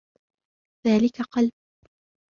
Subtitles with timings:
[0.87, 1.51] ذلك قلب.